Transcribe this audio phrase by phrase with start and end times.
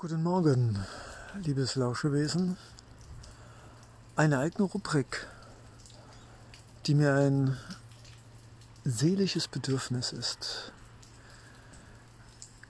[0.00, 0.78] Guten Morgen,
[1.44, 2.56] liebes Lauschewesen.
[4.16, 5.26] Eine eigene Rubrik,
[6.86, 7.58] die mir ein
[8.82, 10.72] seelisches Bedürfnis ist.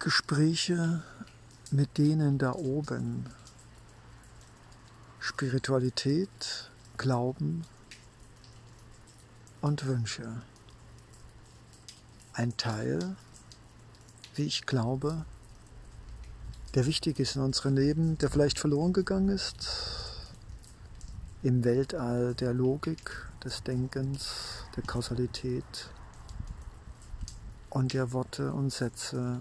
[0.00, 1.04] Gespräche
[1.70, 3.26] mit denen da oben.
[5.20, 7.64] Spiritualität, Glauben
[9.60, 10.42] und Wünsche.
[12.32, 13.14] Ein Teil,
[14.34, 15.24] wie ich glaube,
[16.74, 19.68] der wichtig ist in unserem Leben, der vielleicht verloren gegangen ist
[21.42, 25.88] im Weltall der Logik, des Denkens, der Kausalität
[27.70, 29.40] und der Worte und Sätze,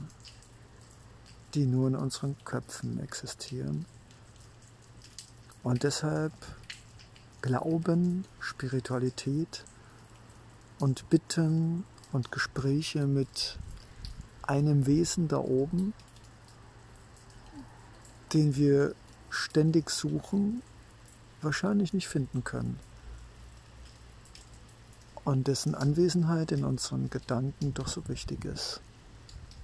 [1.54, 3.86] die nur in unseren Köpfen existieren.
[5.64, 6.32] Und deshalb
[7.42, 9.66] Glauben, Spiritualität
[10.80, 11.84] und Bitten
[12.14, 13.58] und Gespräche mit
[14.44, 15.94] einem Wesen da oben,
[18.34, 18.94] den wir
[19.30, 20.62] ständig suchen,
[21.42, 22.80] wahrscheinlich nicht finden können.
[25.24, 28.82] Und dessen Anwesenheit in unseren Gedanken doch so wichtig ist.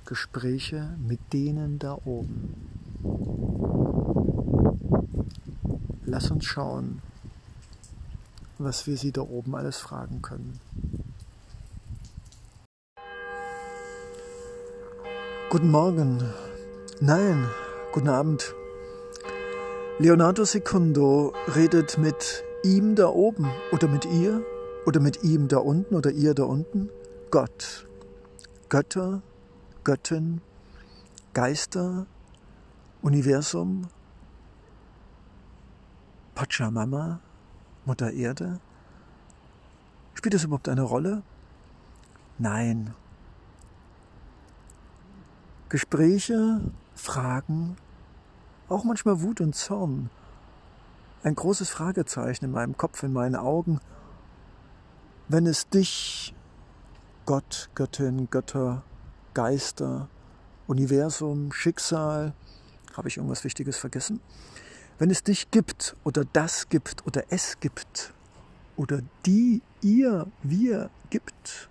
[0.05, 2.53] Gespräche mit denen da oben.
[6.05, 7.01] Lass uns schauen,
[8.59, 10.59] was wir sie da oben alles fragen können.
[15.49, 16.23] Guten Morgen.
[16.99, 17.47] Nein,
[17.95, 18.53] guten Abend.
[19.99, 24.43] Leonardo Secundo redet mit ihm da oben oder mit ihr
[24.85, 26.89] oder mit ihm da unten oder ihr da unten.
[27.31, 27.87] Gott,
[28.67, 29.21] Götter,
[29.85, 30.41] Göttin,
[31.33, 32.05] Geister,
[33.01, 33.87] Universum,
[36.33, 37.21] Pachamama,
[37.85, 38.59] Mutter Erde.
[40.15, 41.23] Spielt das überhaupt eine Rolle?
[42.39, 42.93] Nein.
[45.69, 46.59] Gespräche,
[46.93, 47.77] Fragen,
[48.69, 50.09] auch manchmal Wut und Zorn.
[51.23, 53.79] Ein großes Fragezeichen in meinem Kopf, in meinen Augen.
[55.27, 56.35] Wenn es dich,
[57.25, 58.83] Gott, Göttin, Götter,
[59.33, 60.07] Geister,
[60.67, 62.33] Universum, Schicksal,
[62.95, 64.21] habe ich irgendwas Wichtiges vergessen?
[64.97, 68.13] Wenn es dich gibt oder das gibt oder es gibt
[68.77, 71.69] oder die, ihr, wir gibt,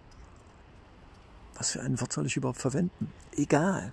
[1.56, 3.12] was für ein Wort soll ich überhaupt verwenden?
[3.36, 3.92] Egal.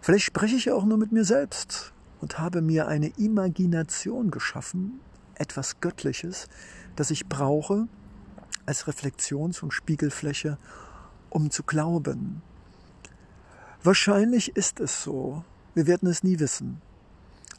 [0.00, 5.00] Vielleicht spreche ich auch nur mit mir selbst und habe mir eine Imagination geschaffen,
[5.34, 6.48] etwas Göttliches,
[6.96, 7.88] das ich brauche
[8.66, 10.58] als Reflexions- und Spiegelfläche,
[11.30, 12.42] um zu glauben,
[13.82, 15.42] Wahrscheinlich ist es so.
[15.74, 16.82] Wir werden es nie wissen.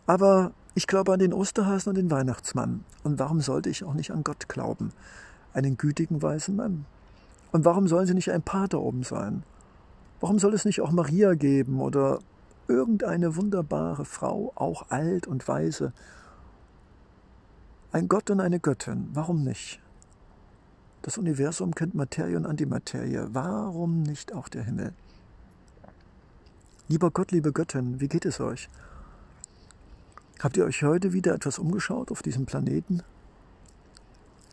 [0.06, 2.86] Aber ich glaube an den Osterhasen und den Weihnachtsmann.
[3.04, 4.92] Und warum sollte ich auch nicht an Gott glauben?
[5.54, 6.86] Einen gütigen weißen Mann.
[7.52, 9.44] Und warum sollen sie nicht ein da oben sein?
[10.20, 12.20] Warum soll es nicht auch Maria geben oder
[12.68, 15.94] irgendeine wunderbare Frau, auch alt und weise?
[17.92, 19.80] Ein Gott und eine Göttin, warum nicht?
[21.02, 24.94] Das Universum kennt Materie und Antimaterie, warum nicht auch der Himmel?
[26.88, 28.70] Lieber Gott, liebe Göttin, wie geht es euch?
[30.40, 33.02] Habt ihr euch heute wieder etwas umgeschaut auf diesem Planeten?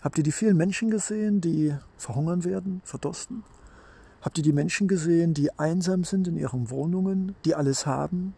[0.00, 3.42] Habt ihr die vielen Menschen gesehen, die verhungern werden, verdursten?
[4.28, 8.34] Habt ihr die Menschen gesehen, die einsam sind in ihren Wohnungen, die alles haben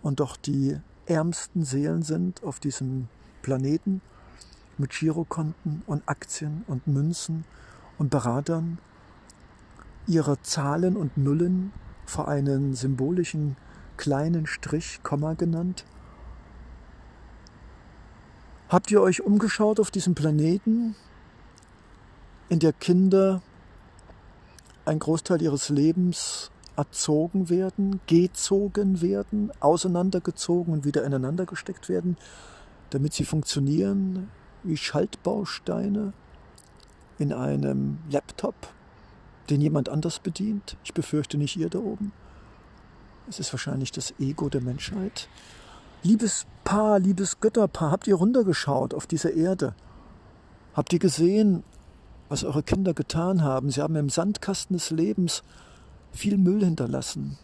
[0.00, 3.08] und doch die ärmsten Seelen sind auf diesem
[3.42, 4.02] Planeten
[4.78, 7.44] mit Girokonten und Aktien und Münzen
[7.98, 8.78] und Beratern,
[10.06, 11.72] ihre Zahlen und Nullen
[12.04, 13.56] vor einen symbolischen
[13.96, 15.84] kleinen Strich Komma genannt?
[18.68, 20.94] Habt ihr euch umgeschaut auf diesem Planeten,
[22.48, 23.42] in der Kinder
[24.86, 32.16] ein Großteil ihres Lebens erzogen werden, gezogen werden, auseinandergezogen und wieder ineinander gesteckt werden,
[32.90, 34.28] damit sie funktionieren
[34.62, 36.12] wie Schaltbausteine
[37.18, 38.54] in einem Laptop,
[39.48, 40.76] den jemand anders bedient.
[40.84, 42.12] Ich befürchte nicht ihr da oben.
[43.28, 45.28] Es ist wahrscheinlich das Ego der Menschheit.
[46.02, 49.74] Liebes Paar, liebes Götterpaar, habt ihr runtergeschaut auf diese Erde?
[50.74, 51.62] Habt ihr gesehen,
[52.28, 53.70] was eure Kinder getan haben?
[53.70, 55.42] Sie haben im Sandkasten des Lebens
[56.12, 57.38] viel Müll hinterlassen.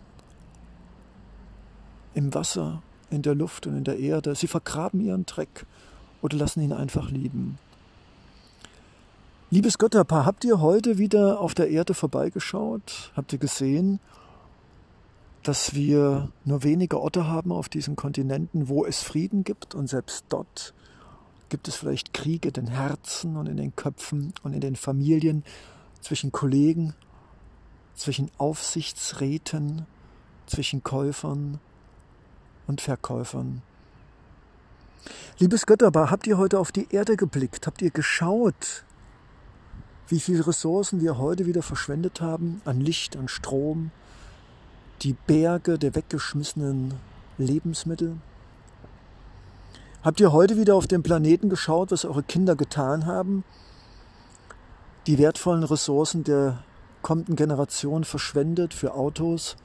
[2.14, 4.34] Im Wasser, in der Luft und in der Erde.
[4.34, 5.66] Sie vergraben ihren Dreck
[6.20, 7.58] oder lassen ihn einfach lieben.
[9.50, 13.12] Liebes Götterpaar, habt ihr heute wieder auf der Erde vorbeigeschaut?
[13.14, 14.00] Habt ihr gesehen,
[15.42, 20.24] dass wir nur wenige Orte haben auf diesen Kontinenten, wo es Frieden gibt und selbst
[20.28, 20.72] dort
[21.52, 25.44] gibt es vielleicht Kriege in den Herzen und in den Köpfen und in den Familien
[26.00, 26.94] zwischen Kollegen,
[27.94, 29.84] zwischen Aufsichtsräten,
[30.46, 31.60] zwischen Käufern
[32.66, 33.60] und Verkäufern.
[35.38, 37.66] Liebes Götterbar, habt ihr heute auf die Erde geblickt?
[37.66, 38.86] Habt ihr geschaut,
[40.08, 43.90] wie viele Ressourcen wir heute wieder verschwendet haben an Licht, an Strom,
[45.02, 46.94] die Berge der weggeschmissenen
[47.36, 48.16] Lebensmittel?
[50.04, 53.44] Habt ihr heute wieder auf den Planeten geschaut, was eure Kinder getan haben?
[55.06, 56.64] Die wertvollen Ressourcen der
[57.02, 59.56] kommenden Generation verschwendet für Autos,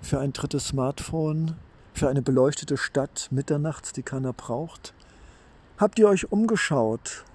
[0.00, 1.56] für ein drittes Smartphone,
[1.92, 4.94] für eine beleuchtete Stadt mitternachts, die keiner braucht?
[5.76, 7.26] Habt ihr euch umgeschaut?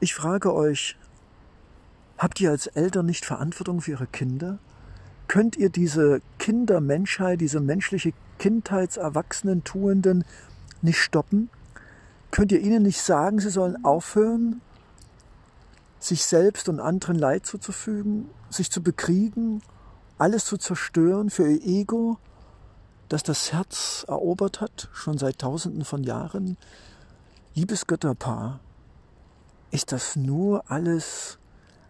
[0.00, 0.96] Ich frage euch,
[2.16, 4.60] habt ihr als Eltern nicht Verantwortung für ihre Kinder?
[5.28, 10.24] Könnt ihr diese Kindermenschheit, diese menschliche Kindheitserwachsenen-Tuenden
[10.82, 11.50] nicht stoppen?
[12.30, 14.60] Könnt ihr ihnen nicht sagen, sie sollen aufhören,
[15.98, 19.62] sich selbst und anderen Leid zuzufügen, sich zu bekriegen,
[20.18, 22.18] alles zu zerstören für ihr Ego,
[23.08, 26.56] das das Herz erobert hat, schon seit tausenden von Jahren?
[27.54, 28.60] Liebes Götterpaar,
[29.72, 31.38] ist das nur alles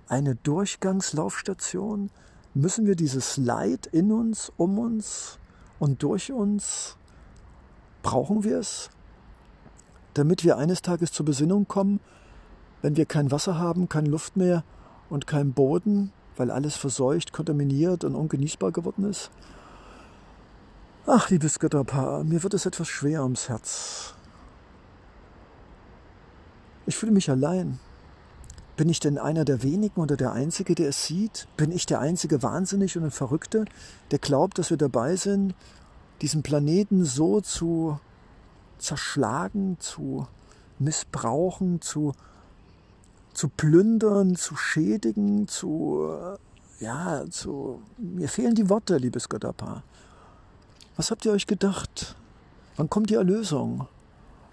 [0.09, 2.11] eine Durchgangslaufstation?
[2.55, 5.39] Müssen wir dieses Leid in uns, um uns
[5.79, 6.97] und durch uns,
[8.03, 8.91] brauchen wir es,
[10.15, 12.01] damit wir eines Tages zur Besinnung kommen
[12.83, 14.65] wenn wir kein Wasser haben, keine Luft mehr
[15.09, 19.31] und keinen Boden, weil alles verseucht, kontaminiert und ungenießbar geworden ist?
[21.07, 24.15] Ach, liebes Götterpaar, mir wird es etwas schwer ums Herz.
[26.87, 27.79] Ich fühle mich allein.
[28.77, 31.49] Bin ich denn einer der wenigen oder der Einzige, der es sieht?
[31.57, 33.67] Bin ich der einzige Wahnsinnig und Verrückte,
[34.11, 35.55] der glaubt, dass wir dabei sind,
[36.23, 37.99] diesen Planeten so zu
[38.79, 40.27] zerschlagen, zu
[40.79, 42.15] missbrauchen, zu
[43.35, 49.83] zu plündern, zu schädigen, zu, äh, ja, zu, mir fehlen die Worte, liebes Götterpaar.
[50.97, 52.17] Was habt ihr euch gedacht?
[52.77, 53.87] Wann kommt die Erlösung?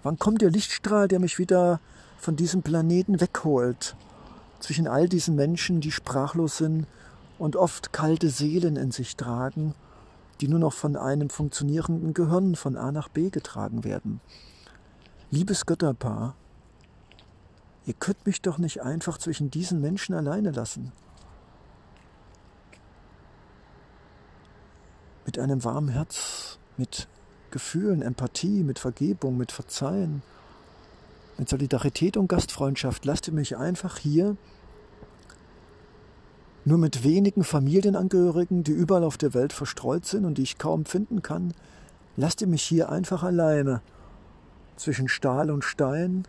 [0.02, 1.80] Wann kommt der Lichtstrahl, der mich wieder
[2.18, 3.96] von diesem Planeten wegholt?
[4.60, 6.86] Zwischen all diesen Menschen, die sprachlos sind
[7.38, 9.74] und oft kalte Seelen in sich tragen,
[10.40, 14.20] die nur noch von einem funktionierenden Gehirn von A nach B getragen werden.
[15.30, 16.34] Liebes Götterpaar,
[17.88, 20.92] Ihr könnt mich doch nicht einfach zwischen diesen Menschen alleine lassen.
[25.24, 27.08] Mit einem warmen Herz, mit
[27.50, 30.22] Gefühlen, Empathie, mit Vergebung, mit Verzeihen,
[31.38, 34.36] mit Solidarität und Gastfreundschaft lasst ihr mich einfach hier
[36.64, 40.84] nur mit wenigen Familienangehörigen, die überall auf der Welt verstreut sind und die ich kaum
[40.84, 41.54] finden kann,
[42.16, 43.80] lasst ihr mich hier einfach alleine
[44.76, 46.26] zwischen Stahl und Stein,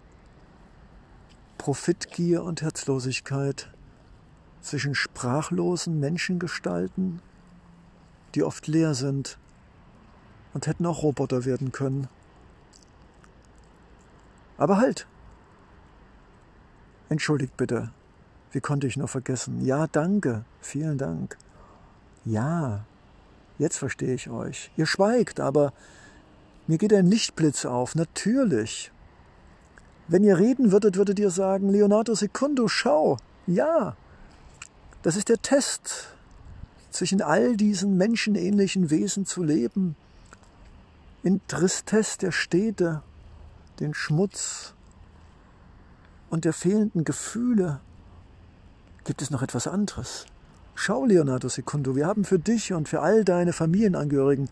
[1.58, 3.70] Profitgier und Herzlosigkeit
[4.62, 7.22] zwischen sprachlosen Menschengestalten,
[8.36, 9.38] die oft leer sind
[10.54, 12.08] und hätten auch Roboter werden können.
[14.58, 15.08] Aber halt!
[17.10, 17.92] Entschuldigt bitte,
[18.52, 19.64] wie konnte ich nur vergessen?
[19.66, 21.38] Ja, danke, vielen Dank.
[22.26, 22.86] Ja,
[23.58, 24.72] jetzt verstehe ich euch.
[24.78, 25.74] Ihr schweigt, aber
[26.68, 28.92] mir geht ein Lichtblitz auf, natürlich.
[30.08, 33.96] Wenn ihr reden würdet, würdet ihr sagen, Leonardo Secundo, schau, ja,
[35.02, 36.16] das ist der Test,
[36.92, 39.96] zwischen all diesen menschenähnlichen Wesen zu leben,
[41.24, 43.04] in Tristesse der Städte,
[43.80, 44.74] den Schmutz
[46.30, 47.82] und der fehlenden Gefühle.
[49.10, 50.28] Gibt es noch etwas anderes?
[50.76, 54.52] Schau, Leonardo Secundo, wir haben für dich und für all deine Familienangehörigen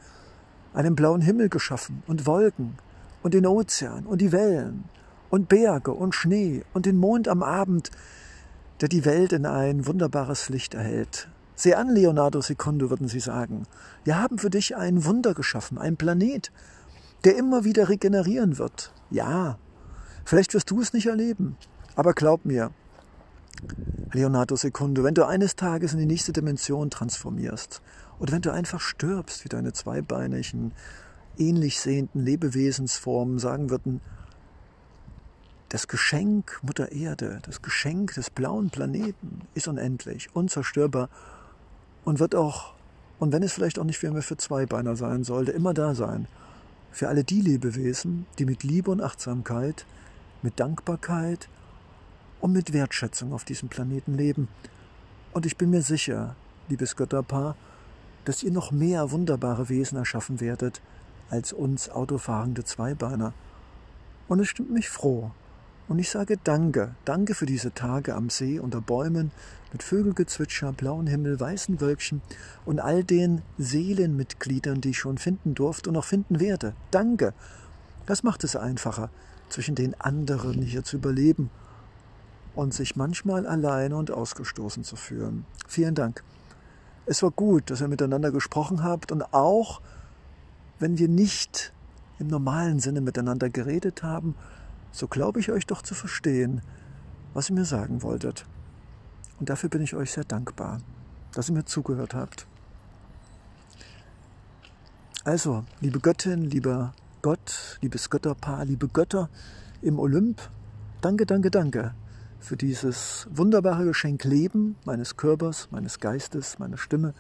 [0.74, 2.76] einen blauen Himmel geschaffen und Wolken
[3.22, 4.86] und den Ozean und die Wellen
[5.30, 7.92] und Berge und Schnee und den Mond am Abend,
[8.82, 11.30] der die Welt in ein wunderbares Licht erhält.
[11.54, 13.68] Seh an, Leonardo Secundo, würden sie sagen.
[14.06, 16.52] Wir haben für dich ein Wunder geschaffen, ein Planet,
[17.26, 18.92] der immer wieder regenerieren wird.
[19.12, 19.60] Ja,
[20.26, 21.58] vielleicht wirst du es nicht erleben,
[21.96, 22.72] aber glaub mir,
[24.14, 27.82] Leonardo Secundo, wenn du eines Tages in die nächste Dimension transformierst
[28.20, 30.74] oder wenn du einfach stirbst, wie deine zweibeinigen,
[31.38, 34.02] ähnlich sehenden Lebewesensformen sagen würden,
[35.70, 41.10] das Geschenk Mutter Erde, das Geschenk des blauen Planeten ist unendlich, unzerstörbar
[42.06, 42.74] und wird auch,
[43.20, 46.28] und wenn es vielleicht auch nicht mehr für Zweibeiner sein sollte, immer da sein.
[46.92, 49.86] Für alle die Lebewesen, die mit Liebe und Achtsamkeit,
[50.42, 51.50] mit Dankbarkeit
[52.42, 54.48] und mit Wertschätzung auf diesem Planeten leben.
[55.34, 56.36] Und ich bin mir sicher,
[56.70, 57.56] liebes Götterpaar,
[58.26, 60.82] dass ihr noch mehr wunderbare Wesen erschaffen werdet
[61.30, 63.34] als uns autofahrende Zweibeiner.
[64.28, 65.32] Und es stimmt mich froh,
[65.88, 69.32] Und ich sage Danke, danke für diese Tage am See unter Bäumen
[69.72, 72.22] mit Vögelgezwitscher, blauen Himmel, weißen Wölkchen
[72.66, 76.74] und all den Seelenmitgliedern, die ich schon finden durfte und noch finden werde.
[76.92, 77.34] Danke.
[78.06, 79.10] Das macht es einfacher,
[79.50, 81.50] zwischen den anderen hier zu überleben
[82.58, 85.46] und sich manchmal alleine und ausgestoßen zu fühlen.
[85.68, 86.24] Vielen Dank.
[87.06, 89.80] Es war gut, dass ihr miteinander gesprochen habt und auch,
[90.80, 91.72] wenn wir nicht
[92.18, 94.36] im normalen Sinne miteinander geredet haben,
[94.92, 96.62] so glaube ich euch doch zu verstehen,
[97.36, 98.44] was ihr mir sagen wolltet.
[99.40, 100.80] Und dafür bin ich euch sehr dankbar,
[101.34, 102.48] dass ihr mir zugehört habt.
[105.24, 109.30] Also, liebe Göttin, lieber Gott, liebes Götterpaar, liebe Götter
[109.84, 110.42] im Olymp,
[111.02, 111.94] danke, danke, danke
[112.40, 117.14] für dieses wunderbare Geschenk Leben meines Körpers, meines Geistes, meiner Stimme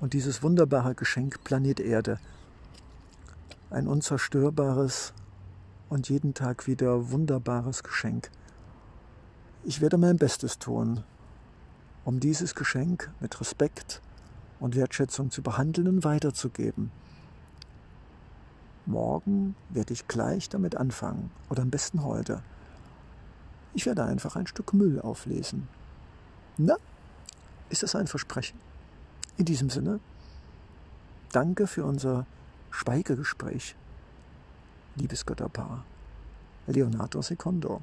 [0.00, 2.18] und dieses wunderbare Geschenk Planet Erde.
[3.70, 5.14] Ein unzerstörbares,
[5.88, 8.30] und jeden Tag wieder wunderbares Geschenk.
[9.62, 11.04] Ich werde mein Bestes tun,
[12.04, 14.00] um dieses Geschenk mit Respekt
[14.60, 16.90] und Wertschätzung zu behandeln und weiterzugeben.
[18.86, 22.42] Morgen werde ich gleich damit anfangen oder am besten heute.
[23.74, 25.68] Ich werde einfach ein Stück Müll auflesen.
[26.56, 26.76] Na,
[27.68, 28.58] ist das ein Versprechen?
[29.36, 29.98] In diesem Sinne,
[31.32, 32.26] danke für unser
[32.70, 33.74] Schweigegespräch
[34.96, 35.84] Liebesgötterpaar
[36.66, 37.82] Leonardo Secondo.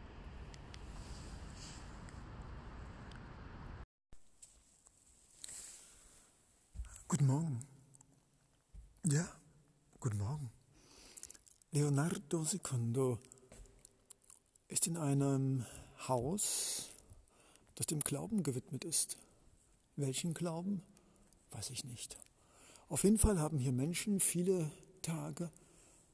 [7.07, 7.59] Guten Morgen.
[9.03, 9.27] Ja,
[9.99, 10.49] guten Morgen.
[11.71, 13.19] Leonardo Secondo
[14.71, 15.65] ist in einem
[16.07, 16.89] Haus,
[17.75, 19.17] das dem Glauben gewidmet ist.
[19.97, 20.81] Welchen Glauben?
[21.51, 22.17] Weiß ich nicht.
[22.87, 25.51] Auf jeden Fall haben hier Menschen viele Tage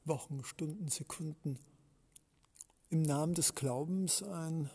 [0.04, 1.58] Wochen, Stunden, Sekunden
[2.90, 4.68] im Namen des Glaubens ein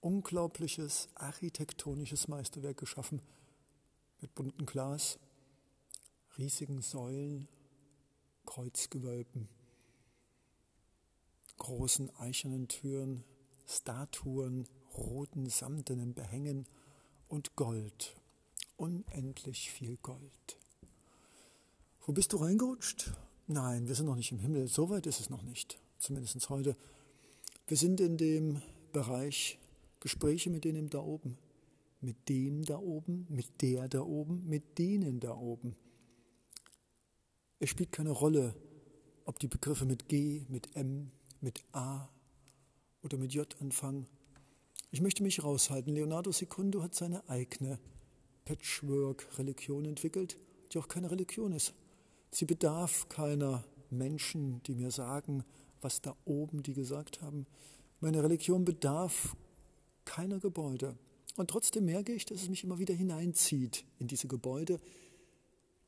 [0.00, 3.22] unglaubliches architektonisches Meisterwerk geschaffen
[4.20, 5.18] mit buntem Glas,
[6.36, 7.48] riesigen Säulen,
[8.44, 9.48] Kreuzgewölben,
[11.58, 13.24] großen eichernen Türen,
[13.66, 14.66] Statuen,
[14.96, 16.66] roten samtenen Behängen
[17.28, 18.14] und Gold,
[18.76, 20.58] unendlich viel Gold.
[22.04, 23.12] Wo bist du reingerutscht?
[23.46, 24.66] Nein, wir sind noch nicht im Himmel.
[24.66, 25.78] So weit ist es noch nicht.
[25.98, 26.76] Zumindest heute.
[27.66, 28.60] Wir sind in dem
[28.92, 29.58] Bereich
[30.00, 31.38] Gespräche mit denen da oben.
[32.00, 35.76] Mit dem da oben, mit der da oben, mit denen da oben.
[37.60, 38.56] Es spielt keine Rolle,
[39.24, 42.08] ob die Begriffe mit G, mit M, mit A
[43.02, 44.06] oder mit J anfangen.
[44.90, 45.94] Ich möchte mich raushalten.
[45.94, 47.78] Leonardo Secundo hat seine eigene
[48.44, 50.38] Patchwork-Religion entwickelt,
[50.70, 51.74] die auch keine Religion ist.
[52.30, 55.44] Sie bedarf keiner Menschen, die mir sagen,
[55.80, 57.46] was da oben die gesagt haben.
[58.00, 59.36] Meine Religion bedarf
[60.04, 60.96] keiner Gebäude.
[61.36, 64.80] Und trotzdem merke ich, dass es mich immer wieder hineinzieht in diese Gebäude,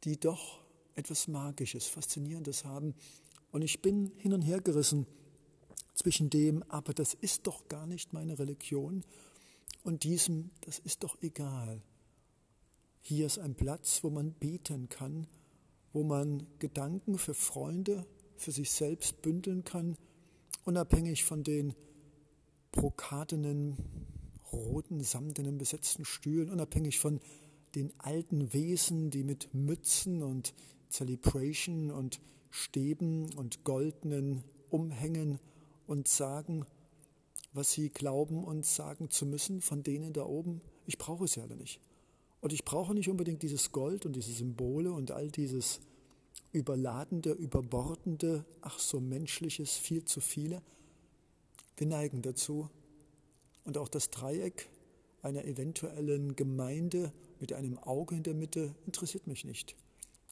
[0.04, 0.60] die doch
[0.94, 2.94] etwas Magisches, Faszinierendes haben.
[3.52, 5.06] Und ich bin hin und her gerissen
[6.04, 9.02] zwischen dem, aber das ist doch gar nicht meine Religion,
[9.84, 11.82] und diesem, das ist doch egal.
[13.00, 15.26] Hier ist ein Platz, wo man beten kann,
[15.94, 18.06] wo man Gedanken für Freunde,
[18.36, 19.96] für sich selbst bündeln kann,
[20.64, 21.74] unabhängig von den
[22.70, 23.78] brokatenen,
[24.52, 27.18] roten, samtenen besetzten Stühlen, unabhängig von
[27.74, 30.52] den alten Wesen, die mit Mützen und
[30.90, 32.20] Celebration und
[32.50, 35.40] Stäben und goldenen Umhängen
[35.86, 36.66] und sagen,
[37.52, 40.60] was sie glauben und sagen zu müssen von denen da oben.
[40.86, 41.80] Ich brauche es ja alle nicht.
[42.40, 45.80] Und ich brauche nicht unbedingt dieses Gold und diese Symbole und all dieses
[46.52, 50.62] überladende, überbordende, ach so menschliches, viel zu viele.
[51.76, 52.68] Wir neigen dazu.
[53.64, 54.68] Und auch das Dreieck
[55.22, 59.74] einer eventuellen Gemeinde mit einem Auge in der Mitte interessiert mich nicht.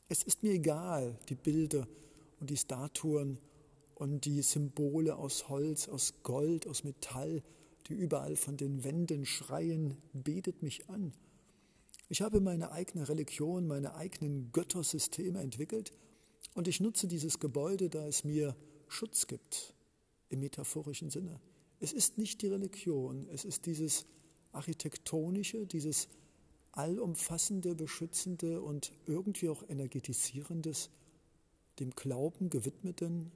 [0.09, 1.89] Es ist mir egal, die Bilder
[2.41, 3.39] und die Statuen
[4.03, 7.41] und die Symbole aus Holz, aus Gold, aus Metall,
[7.87, 11.13] die überall von den Wänden schreien, betet mich an.
[12.09, 15.93] Ich habe meine eigene Religion, meine eigenen Göttersysteme entwickelt
[16.55, 18.57] und ich nutze dieses Gebäude, da es mir
[18.89, 19.73] Schutz gibt,
[20.31, 21.41] im metaphorischen Sinne.
[21.79, 24.05] Es ist nicht die Religion, es ist dieses
[24.51, 26.09] architektonische, dieses
[26.73, 30.91] allumfassende, beschützende und irgendwie auch energetisierendes,
[31.79, 33.31] dem Glauben gewidmeten.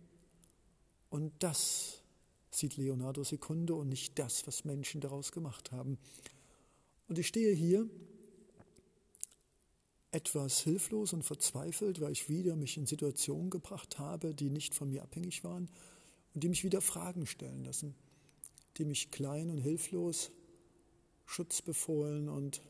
[1.10, 2.02] Und das
[2.50, 5.98] sieht Leonardo Secundo und nicht das, was Menschen daraus gemacht haben.
[7.08, 7.88] Und ich stehe hier
[10.10, 14.88] etwas hilflos und verzweifelt, weil ich wieder mich in Situationen gebracht habe, die nicht von
[14.88, 15.68] mir abhängig waren
[16.34, 17.94] und die mich wieder Fragen stellen lassen.
[18.78, 20.30] die mich klein und hilflos,
[21.24, 22.62] schutzbefohlen und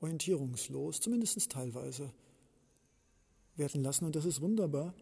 [0.00, 2.12] orientierungslos, zumindest teilweise,
[3.56, 4.04] werden lassen.
[4.04, 4.94] Und das ist wunderbar,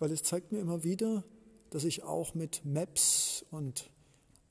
[0.00, 1.24] weil es zeigt mir immer wieder,
[1.70, 3.90] dass ich auch mit Maps und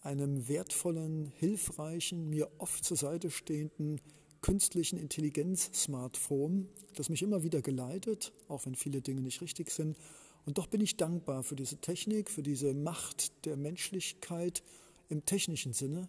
[0.02, 4.00] einem wertvollen, hilfreichen, mir oft zur Seite stehenden
[4.42, 9.98] künstlichen Intelligenz-Smartphone, das mich immer wieder geleitet, auch wenn viele Dinge nicht richtig sind.
[10.46, 14.64] Und doch bin ich dankbar für diese Technik, für diese Macht der Menschlichkeit
[15.10, 16.08] im technischen Sinne,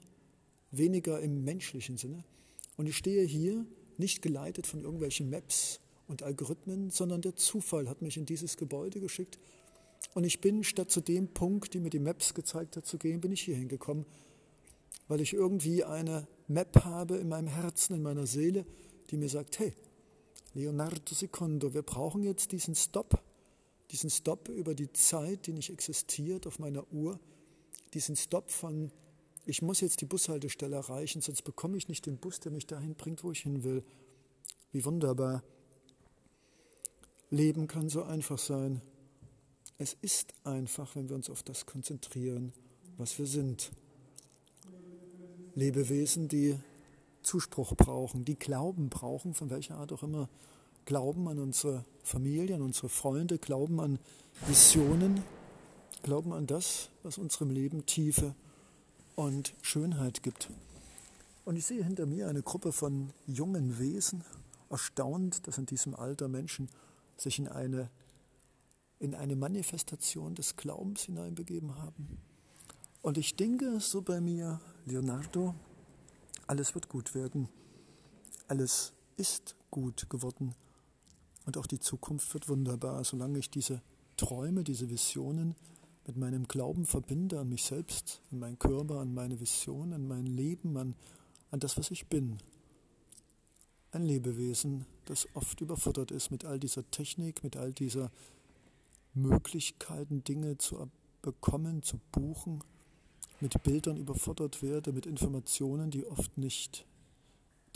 [0.71, 2.25] weniger im menschlichen Sinne.
[2.77, 3.67] Und ich stehe hier
[3.97, 5.81] nicht geleitet von irgendwelchen Maps
[6.11, 9.39] und Algorithmen, sondern der Zufall hat mich in dieses Gebäude geschickt
[10.15, 13.21] und ich bin statt zu dem Punkt, die mir die Maps gezeigt hat, zu gehen,
[13.21, 14.05] bin ich hier hingekommen,
[15.09, 18.67] weil ich irgendwie eine Map habe in meinem Herzen, in meiner Seele,
[19.11, 19.73] die mir sagt, hey,
[20.55, 23.23] Leonardo Secondo, wir brauchen jetzt diesen Stop,
[23.93, 27.21] diesen Stop über die Zeit, die nicht existiert auf meiner Uhr,
[27.95, 28.91] diesen Stop von,
[29.47, 32.95] ich muss jetzt die Bushaltestelle erreichen, sonst bekomme ich nicht den Bus, der mich dahin
[32.97, 33.85] bringt, wo ich hin will.
[34.73, 35.43] Wie wunderbar.
[37.31, 38.83] Leben kann so einfach sein.
[39.79, 42.53] Es ist einfach, wenn wir uns auf das konzentrieren,
[42.99, 43.71] was wir sind.
[45.55, 46.59] Lebewesen, die
[47.23, 50.29] Zuspruch brauchen, die Glauben brauchen, von welcher Art auch immer.
[50.87, 53.99] Glauben an unsere Familie, an unsere Freunde, Glauben an
[54.47, 55.23] Visionen,
[56.03, 58.35] Glauben an das, was unserem Leben Tiefe
[59.15, 60.51] und Schönheit gibt.
[61.45, 64.25] Und ich sehe hinter mir eine Gruppe von jungen Wesen,
[64.69, 66.69] erstaunt, dass in diesem Alter Menschen
[67.21, 67.91] sich in eine
[69.01, 72.19] in eine Manifestation des Glaubens hineinbegeben haben.
[73.03, 75.55] Und ich denke so bei mir, Leonardo,
[76.47, 77.49] alles wird gut werden.
[78.47, 80.55] Alles ist gut geworden.
[81.47, 83.81] Und auch die Zukunft wird wunderbar, solange ich diese
[84.19, 85.57] Träume, diese Visionen
[86.07, 90.27] mit meinem Glauben verbinde an mich selbst, an meinen Körper, an meine Vision, an mein
[90.27, 90.95] Leben, an,
[91.51, 92.37] an das, was ich bin.
[93.93, 98.13] Ein Lebewesen, das oft überfordert ist mit all dieser Technik, mit all dieser
[99.15, 100.89] Möglichkeiten, Dinge zu
[101.23, 102.63] bekommen, zu buchen,
[103.41, 106.87] mit Bildern überfordert werde, mit Informationen, die oft nicht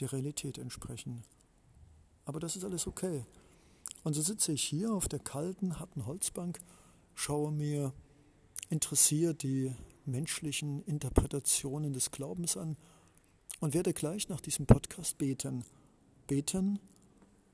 [0.00, 1.22] der Realität entsprechen.
[2.24, 3.24] Aber das ist alles okay.
[4.04, 6.60] Und so sitze ich hier auf der kalten, harten Holzbank,
[7.14, 7.92] schaue mir
[8.70, 9.72] interessiert die
[10.04, 12.76] menschlichen Interpretationen des Glaubens an
[13.60, 15.64] und werde gleich nach diesem Podcast beten.
[16.26, 16.78] Beten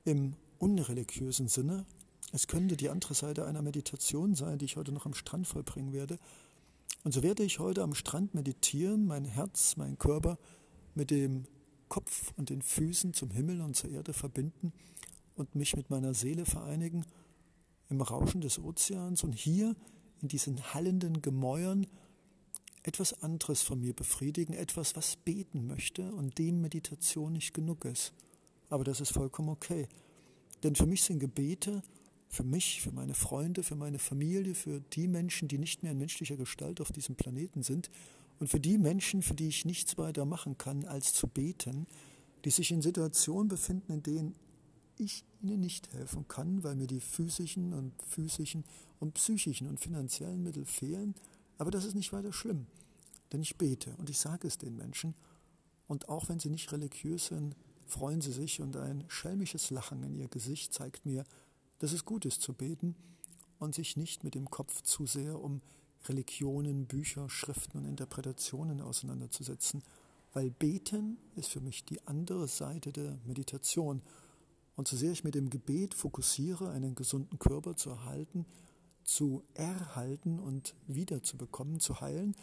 [0.05, 1.85] im unreligiösen Sinne,
[2.31, 5.91] es könnte die andere Seite einer Meditation sein, die ich heute noch am Strand vollbringen
[5.91, 6.17] werde.
[7.03, 10.37] Und so werde ich heute am Strand meditieren, mein Herz, mein Körper
[10.95, 11.45] mit dem
[11.89, 14.71] Kopf und den Füßen zum Himmel und zur Erde verbinden
[15.35, 17.05] und mich mit meiner Seele vereinigen
[17.89, 19.75] im Rauschen des Ozeans und hier
[20.21, 21.87] in diesen hallenden Gemäuern
[22.83, 28.13] etwas anderes von mir befriedigen, etwas, was beten möchte und dem Meditation nicht genug ist.
[28.71, 29.87] Aber das ist vollkommen okay.
[30.63, 31.83] Denn für mich sind Gebete
[32.31, 35.97] für mich, für meine Freunde, für meine Familie, für die Menschen, die nicht mehr in
[35.97, 37.91] menschlicher Gestalt auf diesem Planeten sind
[38.39, 41.87] und für die Menschen, für die ich nichts weiter machen kann, als zu beten,
[42.45, 44.35] die sich in Situationen befinden, in denen
[44.97, 48.63] ich ihnen nicht helfen kann, weil mir die physischen und physischen
[49.01, 51.15] und psychischen und finanziellen Mittel fehlen.
[51.57, 52.65] Aber das ist nicht weiter schlimm,
[53.33, 55.15] denn ich bete und ich sage es den Menschen.
[55.87, 57.57] Und auch wenn sie nicht religiös sind,
[57.91, 61.25] freuen sie sich und ein schelmisches Lachen in ihr Gesicht zeigt mir,
[61.79, 62.95] dass es gut ist zu beten
[63.59, 65.61] und sich nicht mit dem Kopf zu sehr um
[66.05, 69.83] Religionen, Bücher, Schriften und Interpretationen auseinanderzusetzen,
[70.31, 74.01] weil Beten ist für mich die andere Seite der Meditation.
[74.77, 78.45] Und so sehr ich mit dem Gebet fokussiere, einen gesunden Körper zu erhalten,
[79.03, 82.35] zu erhalten und wiederzubekommen, zu heilen,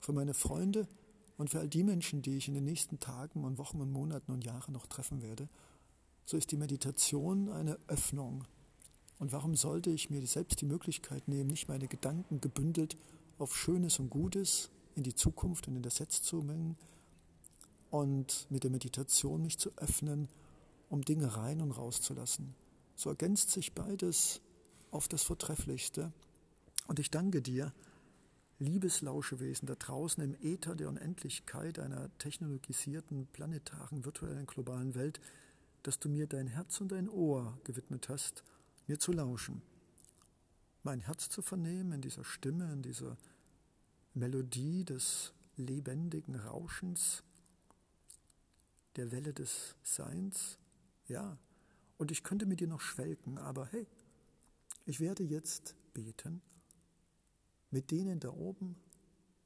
[0.00, 0.88] für meine Freunde
[1.36, 4.32] und für all die Menschen, die ich in den nächsten Tagen und Wochen und Monaten
[4.32, 5.48] und Jahren noch treffen werde,
[6.24, 8.44] so ist die Meditation eine Öffnung
[9.18, 12.96] und warum sollte ich mir selbst die Möglichkeit nehmen, nicht meine Gedanken gebündelt
[13.38, 16.76] auf Schönes und Gutes in die Zukunft und in das Jetzt zu mengen
[17.90, 20.28] und mit der Meditation mich zu öffnen,
[20.90, 22.54] um Dinge rein und rauszulassen.
[22.94, 24.40] So ergänzt sich beides
[24.90, 26.12] auf das Vortrefflichste.
[26.86, 27.72] Und ich danke dir,
[28.58, 35.20] liebes Lauschewesen da draußen im Äther der Unendlichkeit einer technologisierten, planetaren, virtuellen, globalen Welt,
[35.82, 38.44] dass du mir dein Herz und dein Ohr gewidmet hast–
[38.86, 39.62] mir zu lauschen,
[40.82, 43.16] mein Herz zu vernehmen in dieser Stimme, in dieser
[44.14, 47.24] Melodie des lebendigen Rauschens,
[48.96, 50.58] der Welle des Seins.
[51.08, 51.38] Ja,
[51.98, 53.86] und ich könnte mit dir noch schwelgen, aber hey,
[54.84, 56.40] ich werde jetzt beten
[57.76, 58.74] mit denen da oben,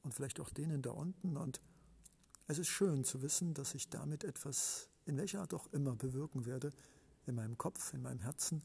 [0.04, 1.36] und vielleicht auch denen da unten.
[1.36, 1.60] Und
[2.46, 6.46] es ist schön zu wissen, dass ich damit etwas, in welcher Art auch immer, bewirken
[6.46, 6.70] werde,
[7.26, 8.62] in meinem Kopf, in meinem Herzen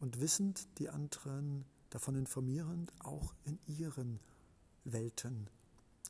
[0.00, 4.18] und wissend die anderen davon informierend, auch in ihren
[4.82, 5.48] Welten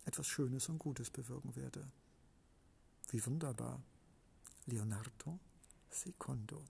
[0.06, 1.87] etwas Schönes und Gutes bewirken werde.
[3.11, 3.82] Wie wunderbar.
[4.64, 5.38] Leonardo
[5.90, 6.64] Secondo